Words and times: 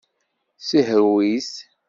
Sihrew-it. 0.67 1.53